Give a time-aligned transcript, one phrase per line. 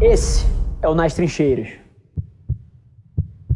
[0.00, 0.46] Esse
[0.80, 1.70] é o Nas Trincheiras.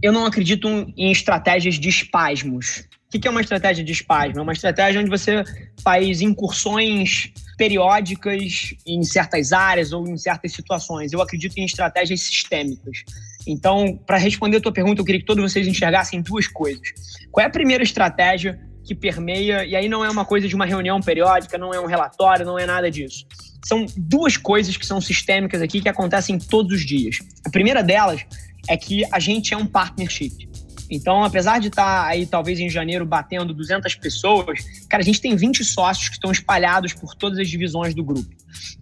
[0.02, 2.82] Eu não acredito em estratégias de espasmos.
[3.14, 4.40] O que é uma estratégia de espasmo?
[4.40, 5.44] É uma estratégia onde você
[5.84, 11.12] faz incursões periódicas em certas áreas ou em certas situações.
[11.12, 13.04] Eu acredito em estratégias sistêmicas.
[13.46, 16.88] Então, para responder a tua pergunta, eu queria que todos vocês enxergassem duas coisas.
[17.30, 20.66] Qual é a primeira estratégia que permeia, e aí não é uma coisa de uma
[20.66, 23.26] reunião periódica, não é um relatório, não é nada disso.
[23.64, 27.18] São duas coisas que são sistêmicas aqui que acontecem todos os dias.
[27.46, 28.24] A primeira delas
[28.68, 30.50] é que a gente é um partnership.
[30.90, 35.22] Então, apesar de estar tá aí talvez em janeiro batendo 200 pessoas, cara, a gente
[35.22, 38.28] tem 20 sócios que estão espalhados por todas as divisões do grupo.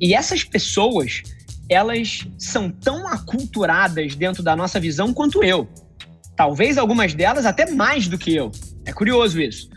[0.01, 1.23] E essas pessoas,
[1.69, 5.69] elas são tão aculturadas dentro da nossa visão quanto eu.
[6.35, 8.51] Talvez algumas delas até mais do que eu.
[8.85, 9.71] É curioso isso.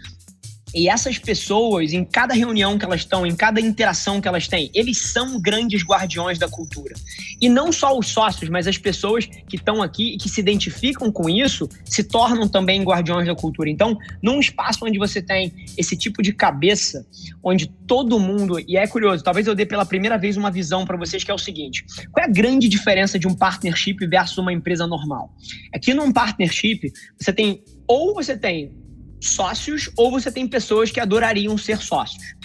[0.73, 4.71] E essas pessoas, em cada reunião que elas estão, em cada interação que elas têm,
[4.73, 6.95] eles são grandes guardiões da cultura.
[7.39, 11.11] E não só os sócios, mas as pessoas que estão aqui e que se identificam
[11.11, 13.69] com isso se tornam também guardiões da cultura.
[13.69, 17.05] Então, num espaço onde você tem esse tipo de cabeça,
[17.43, 18.59] onde todo mundo.
[18.67, 21.33] E é curioso, talvez eu dê pela primeira vez uma visão para vocês que é
[21.33, 25.33] o seguinte: qual é a grande diferença de um partnership versus uma empresa normal?
[25.73, 27.63] Aqui num partnership, você tem.
[27.85, 28.82] Ou você tem
[29.25, 32.35] sócios ou você tem pessoas que adorariam ser sócios.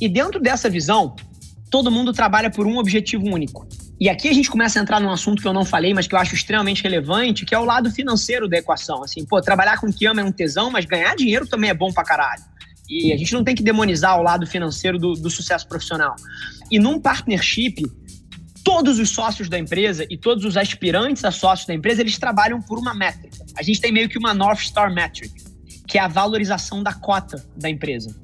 [0.00, 1.14] E dentro dessa visão,
[1.70, 3.66] todo mundo trabalha por um objetivo único.
[4.00, 6.14] E aqui a gente começa a entrar num assunto que eu não falei, mas que
[6.14, 9.02] eu acho extremamente relevante, que é o lado financeiro da equação.
[9.02, 11.74] Assim, pô, trabalhar com o que ama é um tesão, mas ganhar dinheiro também é
[11.74, 12.42] bom pra caralho.
[12.88, 16.14] E a gente não tem que demonizar o lado financeiro do, do sucesso profissional.
[16.70, 17.82] E num partnership,
[18.64, 22.62] todos os sócios da empresa e todos os aspirantes a sócios da empresa, eles trabalham
[22.62, 23.44] por uma métrica.
[23.56, 25.47] A gente tem meio que uma North Star Metric
[25.88, 28.14] que é a valorização da cota da empresa.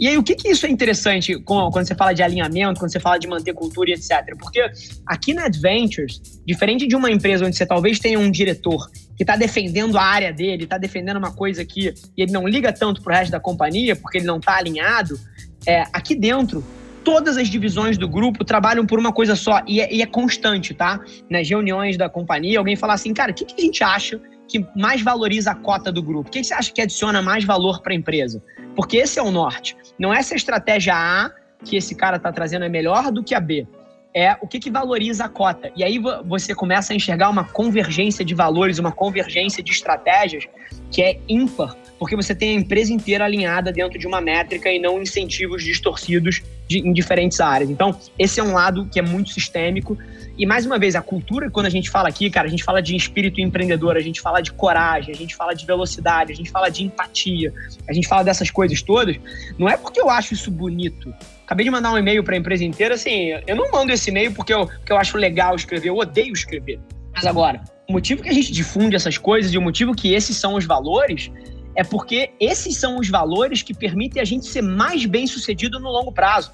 [0.00, 2.98] E aí, o que, que isso é interessante quando você fala de alinhamento, quando você
[2.98, 4.36] fala de manter cultura e etc?
[4.36, 4.60] Porque
[5.06, 9.36] aqui na Adventures, diferente de uma empresa onde você talvez tenha um diretor que está
[9.36, 13.14] defendendo a área dele, está defendendo uma coisa aqui e ele não liga tanto para
[13.14, 15.16] o resto da companhia porque ele não está alinhado,
[15.64, 16.64] é, aqui dentro
[17.04, 20.74] todas as divisões do grupo trabalham por uma coisa só e é, e é, constante,
[20.74, 21.00] tá?
[21.30, 24.20] Nas reuniões da companhia, alguém fala assim, cara, o que, que a gente acha
[24.52, 26.28] que mais valoriza a cota do grupo?
[26.28, 28.42] O que você acha que adiciona mais valor para a empresa?
[28.76, 29.74] Porque esse é o norte.
[29.98, 31.30] Não é se a estratégia A
[31.64, 33.66] que esse cara está trazendo é melhor do que a B.
[34.14, 35.72] É o que, que valoriza a cota.
[35.74, 40.44] E aí você começa a enxergar uma convergência de valores, uma convergência de estratégias
[40.90, 44.78] que é ímpar, porque você tem a empresa inteira alinhada dentro de uma métrica e
[44.78, 47.70] não incentivos distorcidos de, em diferentes áreas.
[47.70, 49.96] Então, esse é um lado que é muito sistêmico
[50.42, 52.82] e mais uma vez, a cultura, quando a gente fala aqui, cara, a gente fala
[52.82, 56.50] de espírito empreendedor, a gente fala de coragem, a gente fala de velocidade, a gente
[56.50, 57.54] fala de empatia,
[57.88, 59.16] a gente fala dessas coisas todas.
[59.56, 61.14] Não é porque eu acho isso bonito.
[61.44, 64.32] Acabei de mandar um e-mail para a empresa inteira, assim, eu não mando esse e-mail
[64.32, 66.80] porque eu, porque eu acho legal escrever, eu odeio escrever.
[67.14, 70.36] Mas agora, o motivo que a gente difunde essas coisas e o motivo que esses
[70.36, 71.30] são os valores
[71.76, 75.88] é porque esses são os valores que permitem a gente ser mais bem sucedido no
[75.88, 76.50] longo prazo.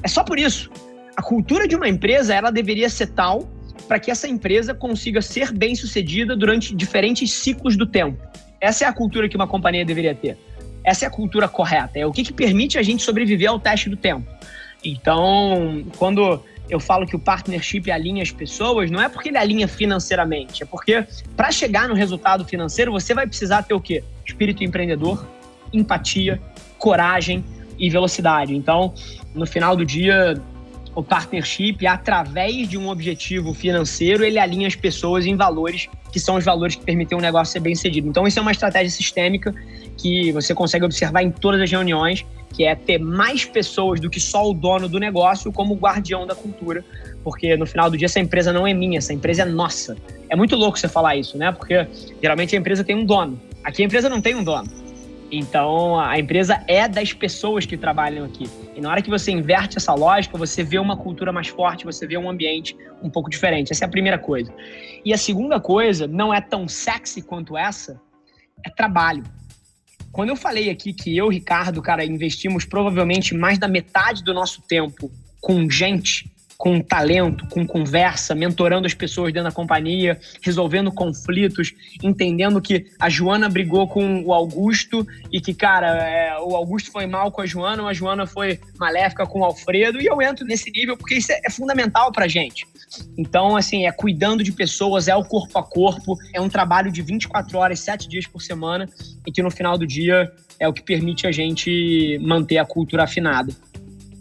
[0.00, 0.70] É só por isso
[1.16, 3.48] a cultura de uma empresa ela deveria ser tal
[3.88, 8.22] para que essa empresa consiga ser bem sucedida durante diferentes ciclos do tempo.
[8.60, 10.36] Essa é a cultura que uma companhia deveria ter.
[10.84, 11.98] Essa é a cultura correta.
[11.98, 14.26] É o que, que permite a gente sobreviver ao teste do tempo.
[14.84, 19.68] Então, quando eu falo que o partnership alinha as pessoas, não é porque ele alinha
[19.68, 21.04] financeiramente, é porque
[21.36, 24.02] para chegar no resultado financeiro você vai precisar ter o quê?
[24.24, 25.26] Espírito empreendedor,
[25.72, 26.40] empatia,
[26.78, 27.44] coragem
[27.78, 28.54] e velocidade.
[28.54, 28.92] Então,
[29.34, 30.40] no final do dia,
[30.96, 36.36] o partnership, através de um objetivo financeiro, ele alinha as pessoas em valores que são
[36.36, 38.08] os valores que permitem um negócio ser bem sucedido.
[38.08, 39.54] Então, isso é uma estratégia sistêmica
[39.98, 42.24] que você consegue observar em todas as reuniões,
[42.54, 46.34] que é ter mais pessoas do que só o dono do negócio como guardião da
[46.34, 46.82] cultura,
[47.22, 49.94] porque no final do dia essa empresa não é minha, essa empresa é nossa.
[50.30, 51.52] É muito louco você falar isso, né?
[51.52, 51.86] Porque
[52.22, 53.38] geralmente a empresa tem um dono.
[53.62, 54.85] Aqui a empresa não tem um dono.
[55.30, 58.48] Então, a empresa é das pessoas que trabalham aqui.
[58.76, 62.06] E na hora que você inverte essa lógica, você vê uma cultura mais forte, você
[62.06, 63.72] vê um ambiente um pouco diferente.
[63.72, 64.52] Essa é a primeira coisa.
[65.04, 68.00] E a segunda coisa, não é tão sexy quanto essa,
[68.64, 69.24] é trabalho.
[70.12, 74.62] Quando eu falei aqui que eu, Ricardo, cara, investimos provavelmente mais da metade do nosso
[74.62, 81.74] tempo com gente, com talento, com conversa, mentorando as pessoas dentro da companhia, resolvendo conflitos,
[82.02, 87.06] entendendo que a Joana brigou com o Augusto e que, cara, é, o Augusto foi
[87.06, 90.46] mal com a Joana, ou a Joana foi maléfica com o Alfredo, e eu entro
[90.46, 92.66] nesse nível porque isso é, é fundamental pra gente.
[93.18, 97.02] Então, assim, é cuidando de pessoas, é o corpo a corpo, é um trabalho de
[97.02, 98.88] 24 horas, 7 dias por semana,
[99.26, 103.04] e que no final do dia é o que permite a gente manter a cultura
[103.04, 103.52] afinada.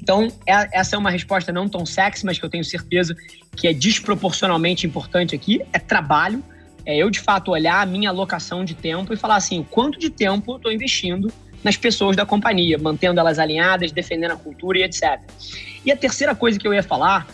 [0.06, 3.16] Então, é, essa é uma resposta não tão sexy, mas que eu tenho certeza
[3.56, 6.44] que é desproporcionalmente importante aqui, é trabalho.
[6.86, 9.98] É eu, de fato, olhar a minha alocação de tempo e falar assim, o quanto
[9.98, 14.78] de tempo eu estou investindo nas pessoas da companhia, mantendo elas alinhadas, defendendo a cultura
[14.78, 15.20] e etc.
[15.84, 17.26] E a terceira coisa que eu ia falar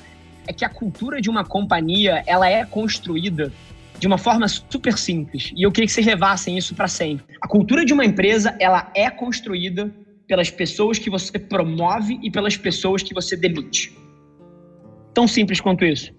[0.48, 3.52] é que a cultura de uma companhia, ela é construída
[4.00, 5.52] de uma forma super simples.
[5.58, 7.36] E eu queria que vocês levassem isso para sempre.
[7.42, 9.92] A cultura de uma empresa, ela é construída
[10.32, 13.94] pelas pessoas que você promove e pelas pessoas que você demite.
[15.14, 16.14] Tão simples quanto isso.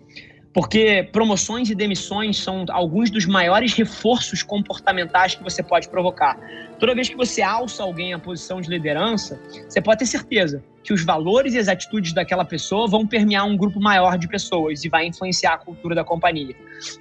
[0.52, 6.38] Porque promoções e demissões são alguns dos maiores reforços comportamentais que você pode provocar.
[6.78, 10.92] Toda vez que você alça alguém à posição de liderança, você pode ter certeza que
[10.92, 14.90] os valores e as atitudes daquela pessoa vão permear um grupo maior de pessoas e
[14.90, 16.54] vai influenciar a cultura da companhia.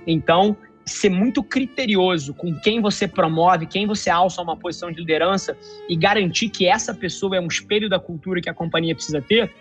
[0.07, 0.55] Então,
[0.93, 5.57] ser muito criterioso com quem você promove, quem você alça a uma posição de liderança
[5.87, 9.51] e garantir que essa pessoa é um espelho da cultura que a companhia precisa ter,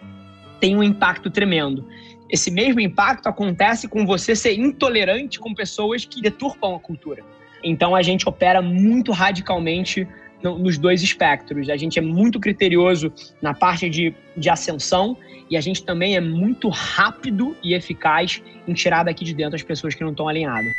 [0.60, 1.86] tem um impacto tremendo.
[2.28, 7.22] Esse mesmo impacto acontece com você ser intolerante com pessoas que deturpam a cultura.
[7.62, 10.06] Então a gente opera muito radicalmente
[10.42, 11.68] nos dois espectros.
[11.68, 13.12] A gente é muito criterioso
[13.42, 15.16] na parte de, de ascensão
[15.50, 19.62] e a gente também é muito rápido e eficaz em tirar daqui de dentro as
[19.62, 20.72] pessoas que não estão alinhadas.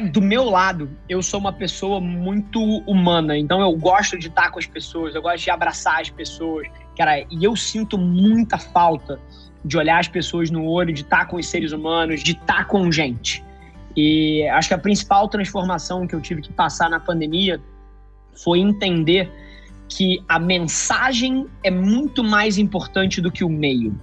[0.00, 4.58] Do meu lado, eu sou uma pessoa muito humana, então eu gosto de estar com
[4.58, 6.66] as pessoas, eu gosto de abraçar as pessoas,
[6.96, 9.20] cara, e eu sinto muita falta
[9.62, 12.90] de olhar as pessoas no olho, de estar com os seres humanos, de estar com
[12.90, 13.44] gente.
[13.94, 17.60] E acho que a principal transformação que eu tive que passar na pandemia
[18.42, 19.30] foi entender
[19.88, 23.94] que a mensagem é muito mais importante do que o meio.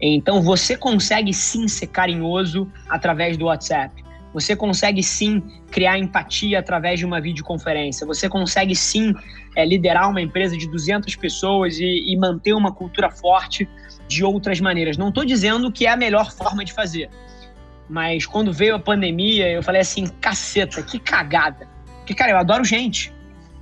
[0.00, 4.02] Então você consegue sim ser carinhoso através do WhatsApp.
[4.32, 8.06] Você consegue sim criar empatia através de uma videoconferência.
[8.06, 9.14] Você consegue sim
[9.54, 13.68] é, liderar uma empresa de 200 pessoas e, e manter uma cultura forte
[14.08, 14.96] de outras maneiras.
[14.96, 17.10] Não estou dizendo que é a melhor forma de fazer,
[17.88, 21.68] mas quando veio a pandemia, eu falei assim: caceta, que cagada.
[21.98, 23.12] Porque, cara, eu adoro gente.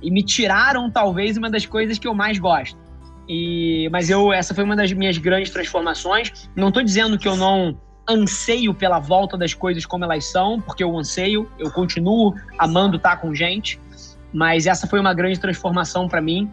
[0.01, 2.79] E me tiraram, talvez, uma das coisas que eu mais gosto.
[3.27, 6.49] E, mas eu, essa foi uma das minhas grandes transformações.
[6.55, 7.77] Não estou dizendo que eu não
[8.11, 13.17] anseio pela volta das coisas como elas são, porque eu anseio, eu continuo amando estar
[13.17, 13.79] com gente,
[14.33, 16.49] mas essa foi uma grande transformação para mim.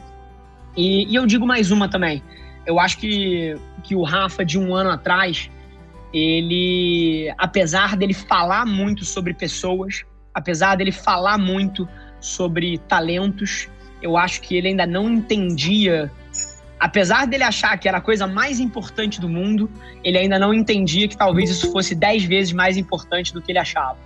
[0.77, 2.23] E, e, eu digo mais uma também.
[2.67, 5.51] Eu acho que, que o Rafa, de um ano atrás,
[6.13, 11.89] ele, apesar dele falar muito sobre pessoas, apesar dele falar muito
[12.21, 13.69] sobre talentos,
[14.03, 16.11] eu acho que ele ainda não entendia
[16.79, 19.71] apesar dele achar que era a coisa mais importante do mundo,
[20.05, 23.59] ele ainda não entendia que talvez isso fosse dez vezes mais importante do que ele
[23.59, 23.97] achava.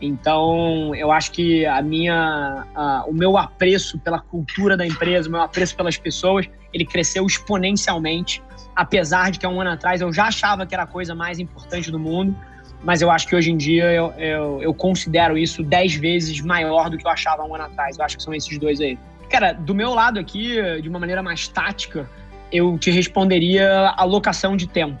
[0.00, 5.32] Então, eu acho que a minha, a, o meu apreço pela cultura da empresa, o
[5.32, 8.42] meu apreço pelas pessoas, ele cresceu exponencialmente.
[8.74, 11.38] Apesar de que há um ano atrás eu já achava que era a coisa mais
[11.38, 12.36] importante do mundo,
[12.82, 16.90] mas eu acho que hoje em dia eu, eu, eu considero isso dez vezes maior
[16.90, 17.96] do que eu achava há um ano atrás.
[17.96, 18.98] Eu acho que são esses dois aí.
[19.32, 22.06] Cara, do meu lado aqui, de uma maneira mais tática,
[22.52, 25.00] eu te responderia alocação de tempo.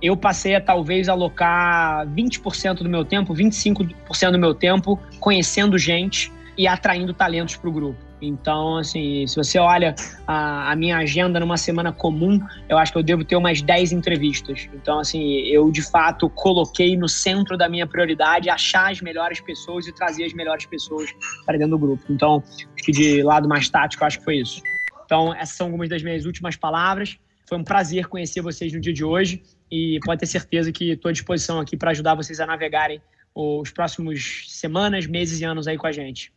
[0.00, 6.32] Eu passei a talvez alocar 20% do meu tempo, 25% do meu tempo conhecendo gente
[6.56, 7.98] e atraindo talentos para o grupo.
[8.20, 9.94] Então, assim, se você olha
[10.26, 13.92] a, a, minha agenda numa semana comum, eu acho que eu devo ter umas 10
[13.92, 14.68] entrevistas.
[14.72, 19.86] Então, assim, eu de fato coloquei no centro da minha prioridade achar as melhores pessoas
[19.86, 21.10] e trazer as melhores pessoas
[21.44, 22.04] para dentro do grupo.
[22.08, 24.62] Então, acho que de lado mais tático, acho que foi isso.
[25.04, 27.18] Então, essas são algumas das minhas últimas palavras.
[27.48, 31.10] Foi um prazer conhecer vocês no dia de hoje e pode ter certeza que estou
[31.10, 33.00] à disposição aqui para ajudar vocês a navegarem
[33.34, 36.32] os próximos semanas, meses e anos aí com a gente.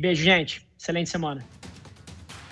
[0.00, 0.66] Beijo, gente.
[0.78, 1.44] Excelente semana.